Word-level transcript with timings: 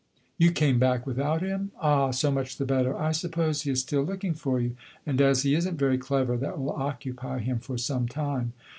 You 0.39 0.51
came 0.51 0.79
back 0.79 1.05
without 1.05 1.41
him? 1.43 1.73
Ah, 1.79 2.09
so 2.09 2.31
much 2.31 2.57
the 2.57 2.65
better; 2.65 2.97
I 2.97 3.11
suppose 3.11 3.61
he 3.61 3.69
is 3.69 3.81
still 3.81 4.01
looking 4.01 4.33
for 4.33 4.59
you, 4.59 4.75
and, 5.05 5.21
as 5.21 5.43
he 5.43 5.53
is 5.53 5.67
n't 5.67 5.77
very 5.77 5.99
clever, 5.99 6.37
that 6.37 6.57
will 6.57 6.71
occupy 6.71 7.37
him 7.37 7.59
for 7.59 7.77
some 7.77 8.07
time. 8.07 8.53